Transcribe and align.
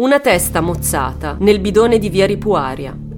Una 0.00 0.18
testa 0.18 0.62
mozzata 0.62 1.36
nel 1.40 1.60
bidone 1.60 1.98
di 1.98 2.08
via 2.08 2.24
Ripuaria. 2.24 3.09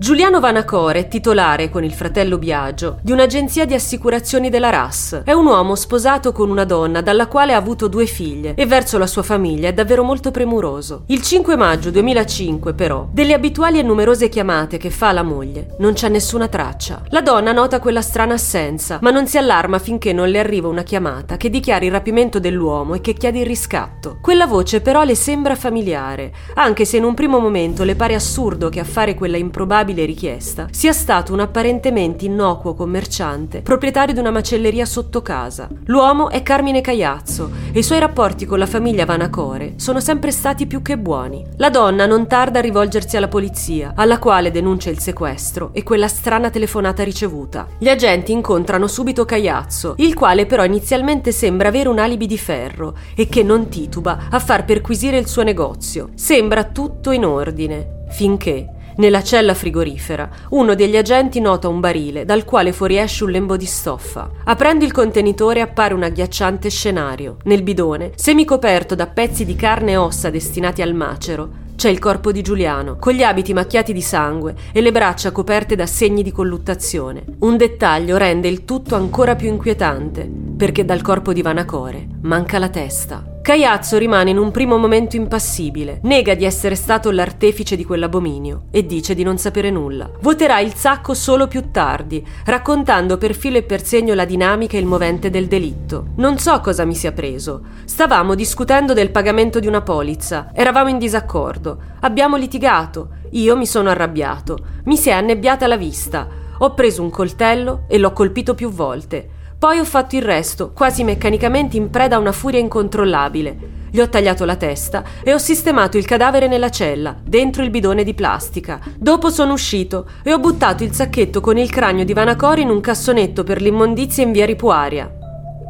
Giuliano 0.00 0.40
Vanacore 0.40 1.00
è 1.00 1.08
titolare, 1.08 1.68
con 1.68 1.84
il 1.84 1.92
fratello 1.92 2.38
Biagio, 2.38 3.00
di 3.02 3.12
un'agenzia 3.12 3.66
di 3.66 3.74
assicurazioni 3.74 4.48
della 4.48 4.70
RAS. 4.70 5.20
È 5.26 5.32
un 5.32 5.44
uomo 5.44 5.74
sposato 5.74 6.32
con 6.32 6.48
una 6.48 6.64
donna 6.64 7.02
dalla 7.02 7.26
quale 7.26 7.52
ha 7.52 7.58
avuto 7.58 7.86
due 7.86 8.06
figlie 8.06 8.54
e 8.54 8.64
verso 8.64 8.96
la 8.96 9.06
sua 9.06 9.22
famiglia 9.22 9.68
è 9.68 9.74
davvero 9.74 10.02
molto 10.02 10.30
premuroso. 10.30 11.02
Il 11.08 11.20
5 11.20 11.54
maggio 11.54 11.90
2005, 11.90 12.72
però, 12.72 13.08
delle 13.12 13.34
abituali 13.34 13.78
e 13.78 13.82
numerose 13.82 14.30
chiamate 14.30 14.78
che 14.78 14.88
fa 14.88 15.08
alla 15.08 15.22
moglie, 15.22 15.76
non 15.80 15.92
c'è 15.92 16.08
nessuna 16.08 16.48
traccia. 16.48 17.02
La 17.08 17.20
donna 17.20 17.52
nota 17.52 17.78
quella 17.78 18.00
strana 18.00 18.32
assenza, 18.32 19.00
ma 19.02 19.10
non 19.10 19.26
si 19.26 19.36
allarma 19.36 19.78
finché 19.78 20.14
non 20.14 20.30
le 20.30 20.38
arriva 20.38 20.68
una 20.68 20.82
chiamata 20.82 21.36
che 21.36 21.50
dichiara 21.50 21.84
il 21.84 21.90
rapimento 21.90 22.38
dell'uomo 22.38 22.94
e 22.94 23.02
che 23.02 23.12
chiede 23.12 23.40
il 23.40 23.46
riscatto. 23.46 24.16
Quella 24.22 24.46
voce 24.46 24.80
però 24.80 25.02
le 25.02 25.14
sembra 25.14 25.54
familiare, 25.54 26.32
anche 26.54 26.86
se 26.86 26.96
in 26.96 27.04
un 27.04 27.12
primo 27.12 27.38
momento 27.38 27.84
le 27.84 27.96
pare 27.96 28.14
assurdo 28.14 28.70
che 28.70 28.80
a 28.80 28.84
fare 28.84 29.14
quella 29.14 29.36
improbabile 29.36 29.88
improbabile 29.90 30.04
richiesta 30.04 30.68
sia 30.70 30.92
stato 30.92 31.32
un 31.32 31.40
apparentemente 31.40 32.24
innocuo 32.24 32.74
commerciante, 32.74 33.60
proprietario 33.60 34.14
di 34.14 34.20
una 34.20 34.30
macelleria 34.30 34.84
sotto 34.84 35.22
casa. 35.22 35.68
L'uomo 35.86 36.30
è 36.30 36.42
Carmine 36.42 36.80
Cagliazzo 36.80 37.50
e 37.72 37.78
i 37.78 37.82
suoi 37.82 37.98
rapporti 37.98 38.46
con 38.46 38.58
la 38.58 38.66
famiglia 38.66 39.04
Vanacore 39.04 39.74
sono 39.76 40.00
sempre 40.00 40.30
stati 40.30 40.66
più 40.66 40.82
che 40.82 40.98
buoni. 40.98 41.44
La 41.56 41.70
donna 41.70 42.06
non 42.06 42.26
tarda 42.26 42.58
a 42.58 42.62
rivolgersi 42.62 43.16
alla 43.16 43.28
polizia, 43.28 43.92
alla 43.94 44.18
quale 44.18 44.50
denuncia 44.50 44.90
il 44.90 44.98
sequestro 44.98 45.70
e 45.72 45.82
quella 45.82 46.08
strana 46.08 46.50
telefonata 46.50 47.02
ricevuta. 47.02 47.66
Gli 47.78 47.88
agenti 47.88 48.32
incontrano 48.32 48.86
subito 48.86 49.24
Cagliazzo, 49.24 49.94
il 49.98 50.14
quale 50.14 50.46
però 50.46 50.64
inizialmente 50.64 51.32
sembra 51.32 51.68
avere 51.68 51.88
un 51.88 51.98
alibi 51.98 52.26
di 52.26 52.38
ferro 52.38 52.96
e 53.14 53.28
che 53.28 53.42
non 53.42 53.68
tituba 53.68 54.28
a 54.30 54.38
far 54.38 54.64
perquisire 54.64 55.18
il 55.18 55.26
suo 55.26 55.42
negozio. 55.42 56.10
Sembra 56.14 56.64
tutto 56.64 57.10
in 57.10 57.24
ordine, 57.24 58.04
finché 58.10 58.78
nella 58.96 59.22
cella 59.22 59.54
frigorifera, 59.54 60.28
uno 60.50 60.74
degli 60.74 60.96
agenti 60.96 61.40
nota 61.40 61.68
un 61.68 61.80
barile 61.80 62.24
dal 62.24 62.44
quale 62.44 62.72
fuoriesce 62.72 63.24
un 63.24 63.30
lembo 63.30 63.56
di 63.56 63.66
stoffa. 63.66 64.30
Aprendo 64.44 64.84
il 64.84 64.92
contenitore 64.92 65.60
appare 65.60 65.94
un 65.94 66.02
agghiacciante 66.02 66.68
scenario. 66.68 67.36
Nel 67.44 67.62
bidone, 67.62 68.12
semicoperto 68.14 68.94
da 68.94 69.06
pezzi 69.06 69.44
di 69.44 69.56
carne 69.56 69.92
e 69.92 69.96
ossa 69.96 70.30
destinati 70.30 70.82
al 70.82 70.94
macero, 70.94 71.68
c'è 71.80 71.88
il 71.88 71.98
corpo 71.98 72.30
di 72.30 72.42
Giuliano, 72.42 72.96
con 72.98 73.14
gli 73.14 73.22
abiti 73.22 73.54
macchiati 73.54 73.94
di 73.94 74.02
sangue 74.02 74.54
e 74.70 74.82
le 74.82 74.92
braccia 74.92 75.32
coperte 75.32 75.76
da 75.76 75.86
segni 75.86 76.22
di 76.22 76.30
colluttazione. 76.30 77.24
Un 77.38 77.56
dettaglio 77.56 78.18
rende 78.18 78.48
il 78.48 78.66
tutto 78.66 78.96
ancora 78.96 79.34
più 79.34 79.48
inquietante, 79.48 80.30
perché 80.58 80.84
dal 80.84 81.00
corpo 81.00 81.32
di 81.32 81.40
Vanacore 81.40 82.06
manca 82.20 82.58
la 82.58 82.68
testa. 82.68 83.29
Caiazzo 83.50 83.98
rimane 83.98 84.30
in 84.30 84.38
un 84.38 84.52
primo 84.52 84.76
momento 84.76 85.16
impassibile, 85.16 85.98
nega 86.04 86.34
di 86.34 86.44
essere 86.44 86.76
stato 86.76 87.10
l'artefice 87.10 87.74
di 87.74 87.84
quell'abominio 87.84 88.66
e 88.70 88.86
dice 88.86 89.12
di 89.12 89.24
non 89.24 89.38
sapere 89.38 89.70
nulla. 89.70 90.08
Voterà 90.20 90.60
il 90.60 90.72
sacco 90.74 91.14
solo 91.14 91.48
più 91.48 91.72
tardi, 91.72 92.24
raccontando 92.44 93.18
per 93.18 93.34
filo 93.34 93.56
e 93.56 93.64
per 93.64 93.84
segno 93.84 94.14
la 94.14 94.24
dinamica 94.24 94.76
e 94.76 94.78
il 94.78 94.86
movente 94.86 95.30
del 95.30 95.48
delitto. 95.48 96.10
Non 96.18 96.38
so 96.38 96.60
cosa 96.60 96.84
mi 96.84 96.94
sia 96.94 97.10
preso. 97.10 97.62
Stavamo 97.86 98.36
discutendo 98.36 98.92
del 98.92 99.10
pagamento 99.10 99.58
di 99.58 99.66
una 99.66 99.82
polizza, 99.82 100.52
eravamo 100.54 100.90
in 100.90 100.98
disaccordo, 100.98 101.76
abbiamo 102.02 102.36
litigato, 102.36 103.08
io 103.30 103.56
mi 103.56 103.66
sono 103.66 103.90
arrabbiato, 103.90 104.58
mi 104.84 104.96
si 104.96 105.08
è 105.08 105.12
annebbiata 105.12 105.66
la 105.66 105.76
vista, 105.76 106.28
ho 106.56 106.72
preso 106.74 107.02
un 107.02 107.10
coltello 107.10 107.82
e 107.88 107.98
l'ho 107.98 108.12
colpito 108.12 108.54
più 108.54 108.70
volte. 108.70 109.38
Poi 109.60 109.78
ho 109.78 109.84
fatto 109.84 110.16
il 110.16 110.22
resto, 110.22 110.72
quasi 110.72 111.04
meccanicamente 111.04 111.76
in 111.76 111.90
preda 111.90 112.16
a 112.16 112.18
una 112.18 112.32
furia 112.32 112.58
incontrollabile. 112.58 113.58
Gli 113.90 114.00
ho 114.00 114.08
tagliato 114.08 114.46
la 114.46 114.56
testa 114.56 115.04
e 115.22 115.34
ho 115.34 115.38
sistemato 115.38 115.98
il 115.98 116.06
cadavere 116.06 116.48
nella 116.48 116.70
cella, 116.70 117.14
dentro 117.22 117.62
il 117.62 117.68
bidone 117.68 118.02
di 118.02 118.14
plastica. 118.14 118.80
Dopo 118.96 119.28
sono 119.28 119.52
uscito 119.52 120.08
e 120.22 120.32
ho 120.32 120.38
buttato 120.38 120.82
il 120.82 120.94
sacchetto 120.94 121.42
con 121.42 121.58
il 121.58 121.68
cranio 121.68 122.06
di 122.06 122.14
Vanacori 122.14 122.62
in 122.62 122.70
un 122.70 122.80
cassonetto 122.80 123.44
per 123.44 123.60
l'immondizia 123.60 124.22
in 124.22 124.32
via 124.32 124.46
Ripuaria. 124.46 125.14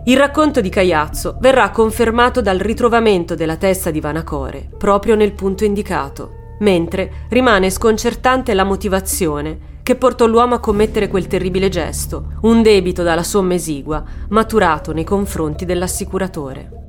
Il 0.04 0.16
racconto 0.16 0.60
di 0.60 0.68
Caiazzo 0.68 1.38
verrà 1.40 1.70
confermato 1.70 2.40
dal 2.40 2.58
ritrovamento 2.60 3.34
della 3.34 3.56
testa 3.56 3.90
di 3.90 3.98
Vanacore 3.98 4.68
proprio 4.78 5.16
nel 5.16 5.32
punto 5.32 5.64
indicato, 5.64 6.54
mentre 6.60 7.26
rimane 7.28 7.70
sconcertante 7.70 8.54
la 8.54 8.62
motivazione 8.62 9.78
che 9.90 9.96
portò 9.96 10.26
l'uomo 10.26 10.54
a 10.54 10.60
commettere 10.60 11.08
quel 11.08 11.26
terribile 11.26 11.68
gesto, 11.68 12.34
un 12.42 12.62
debito 12.62 13.02
dalla 13.02 13.24
somma 13.24 13.54
esigua 13.54 14.04
maturato 14.28 14.92
nei 14.92 15.02
confronti 15.02 15.64
dell'assicuratore. 15.64 16.79